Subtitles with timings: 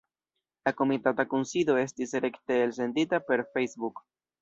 [0.67, 4.07] La komitata kunsido estis rekte elsendita per Facebook.